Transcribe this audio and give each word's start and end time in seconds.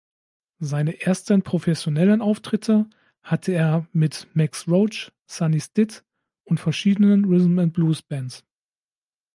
Seine 0.57 0.99
ersten 0.99 1.43
professionellen 1.43 2.23
Auftritte 2.23 2.89
hatte 3.21 3.51
er 3.51 3.87
mit 3.91 4.27
Max 4.33 4.67
Roach, 4.67 5.11
Sonny 5.27 5.61
Stitt 5.61 6.03
und 6.43 6.59
verschiedenen 6.59 7.25
Rhythm-and-Blues-Bands. 7.25 8.43